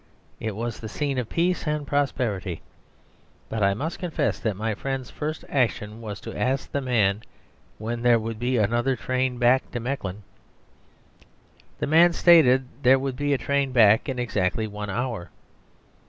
[0.39, 2.63] It was the scene of peace and prosperity;
[3.49, 7.21] but I must confess that my friend's first action was to ask the man
[7.77, 10.23] when there would be another train back to Mechlin.
[11.77, 15.29] The man stated that there would be a train back in exactly one hour.